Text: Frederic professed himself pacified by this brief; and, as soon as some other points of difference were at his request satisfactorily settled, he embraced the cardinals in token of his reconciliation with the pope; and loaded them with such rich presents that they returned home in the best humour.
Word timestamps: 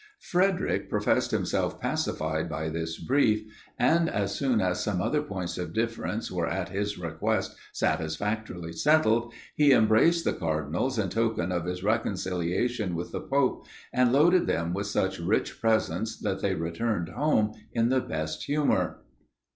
Frederic 0.23 0.89
professed 0.89 1.29
himself 1.29 1.79
pacified 1.79 2.49
by 2.49 2.69
this 2.69 2.97
brief; 2.97 3.43
and, 3.77 4.09
as 4.09 4.33
soon 4.33 4.59
as 4.59 4.81
some 4.83 4.99
other 4.99 5.21
points 5.21 5.59
of 5.59 5.73
difference 5.73 6.31
were 6.31 6.49
at 6.49 6.69
his 6.69 6.97
request 6.97 7.55
satisfactorily 7.71 8.71
settled, 8.73 9.31
he 9.53 9.71
embraced 9.71 10.25
the 10.25 10.33
cardinals 10.33 10.97
in 10.97 11.09
token 11.09 11.51
of 11.51 11.65
his 11.65 11.83
reconciliation 11.83 12.95
with 12.95 13.11
the 13.11 13.21
pope; 13.21 13.67
and 13.93 14.11
loaded 14.11 14.47
them 14.47 14.73
with 14.73 14.87
such 14.87 15.19
rich 15.19 15.61
presents 15.61 16.17
that 16.17 16.41
they 16.41 16.55
returned 16.55 17.09
home 17.09 17.53
in 17.71 17.89
the 17.89 18.01
best 18.01 18.45
humour. 18.45 19.03